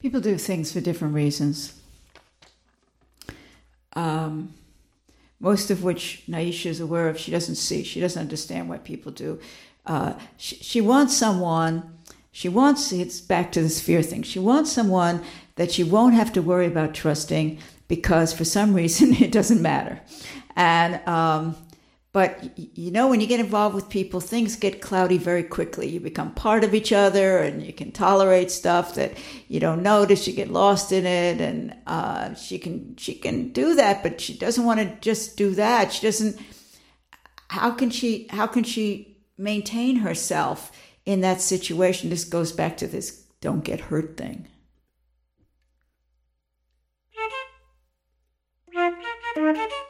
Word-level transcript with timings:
People 0.00 0.20
do 0.20 0.38
things 0.38 0.72
for 0.72 0.80
different 0.80 1.14
reasons. 1.14 1.78
Um, 3.92 4.54
most 5.38 5.70
of 5.70 5.82
which 5.82 6.22
Niesha 6.28 6.66
is 6.66 6.80
aware 6.80 7.08
of. 7.08 7.18
She 7.18 7.30
doesn't 7.30 7.56
see. 7.56 7.82
She 7.82 8.00
doesn't 8.00 8.20
understand 8.20 8.68
what 8.68 8.84
people 8.84 9.12
do. 9.12 9.38
Uh, 9.84 10.14
she, 10.36 10.56
she 10.56 10.80
wants 10.80 11.16
someone. 11.16 11.98
She 12.32 12.48
wants. 12.48 12.92
It's 12.92 13.20
back 13.20 13.52
to 13.52 13.62
this 13.62 13.80
fear 13.80 14.02
thing. 14.02 14.22
She 14.22 14.38
wants 14.38 14.72
someone 14.72 15.22
that 15.56 15.70
she 15.70 15.82
won't 15.82 16.14
have 16.14 16.32
to 16.34 16.42
worry 16.42 16.66
about 16.66 16.94
trusting 16.94 17.58
because 17.88 18.32
for 18.32 18.44
some 18.44 18.72
reason 18.72 19.14
it 19.22 19.32
doesn't 19.32 19.60
matter. 19.60 20.00
And 20.56 21.06
um, 21.06 21.56
but 22.12 22.58
you 22.58 22.90
know, 22.90 23.06
when 23.06 23.20
you 23.20 23.28
get 23.28 23.38
involved 23.38 23.76
with 23.76 23.88
people, 23.88 24.20
things 24.20 24.56
get 24.56 24.80
cloudy 24.80 25.16
very 25.16 25.44
quickly. 25.44 25.88
You 25.88 26.00
become 26.00 26.34
part 26.34 26.64
of 26.64 26.74
each 26.74 26.92
other, 26.92 27.38
and 27.38 27.64
you 27.64 27.72
can 27.72 27.92
tolerate 27.92 28.50
stuff 28.50 28.96
that 28.96 29.16
you 29.46 29.60
don't 29.60 29.82
notice. 29.82 30.26
You 30.26 30.32
get 30.32 30.50
lost 30.50 30.90
in 30.90 31.06
it, 31.06 31.40
and 31.40 31.76
uh, 31.86 32.34
she 32.34 32.58
can 32.58 32.96
she 32.96 33.14
can 33.14 33.52
do 33.52 33.76
that, 33.76 34.02
but 34.02 34.20
she 34.20 34.36
doesn't 34.36 34.64
want 34.64 34.80
to 34.80 34.92
just 35.00 35.36
do 35.36 35.54
that. 35.54 35.92
She 35.92 36.04
doesn't. 36.04 36.40
How 37.48 37.70
can 37.70 37.90
she? 37.90 38.26
How 38.30 38.48
can 38.48 38.64
she 38.64 39.18
maintain 39.38 39.96
herself 39.96 40.72
in 41.06 41.20
that 41.20 41.40
situation? 41.40 42.10
This 42.10 42.24
goes 42.24 42.50
back 42.50 42.76
to 42.78 42.88
this 42.88 43.22
"don't 43.40 43.62
get 43.62 43.82
hurt" 43.82 44.16
thing. 44.16 44.48